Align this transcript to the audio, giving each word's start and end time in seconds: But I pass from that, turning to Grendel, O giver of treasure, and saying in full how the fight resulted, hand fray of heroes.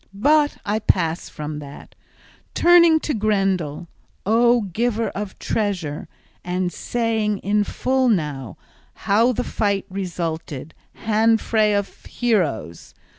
But 0.15 0.57
I 0.65 0.79
pass 0.79 1.29
from 1.29 1.59
that, 1.59 1.93
turning 2.55 2.99
to 3.01 3.13
Grendel, 3.13 3.87
O 4.25 4.61
giver 4.61 5.09
of 5.09 5.37
treasure, 5.37 6.07
and 6.43 6.73
saying 6.73 7.37
in 7.43 7.63
full 7.63 8.55
how 8.95 9.31
the 9.31 9.43
fight 9.43 9.85
resulted, 9.91 10.73
hand 11.05 11.39
fray 11.39 11.75
of 11.75 12.03
heroes. 12.07 12.95